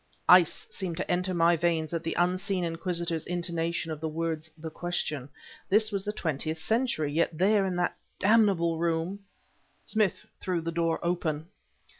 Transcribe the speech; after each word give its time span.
Ice 0.29 0.65
seemed 0.71 0.97
to 0.97 1.11
enter 1.11 1.31
my 1.31 1.55
veins 1.55 1.93
at 1.93 2.01
the 2.03 2.15
unseen 2.17 2.63
inquisitor's 2.63 3.27
intonation 3.27 3.91
of 3.91 3.99
the 4.01 4.07
words 4.09 4.49
"the 4.57 4.71
question." 4.71 5.29
This 5.69 5.91
was 5.91 6.03
the 6.03 6.11
Twentieth 6.11 6.57
Century, 6.57 7.11
yet 7.13 7.37
there, 7.37 7.67
in 7.67 7.75
that 7.75 7.95
damnable 8.17 8.79
room... 8.79 9.19
Smith 9.85 10.25
threw 10.39 10.59
the 10.59 10.71
door 10.71 10.97
open. 11.03 11.45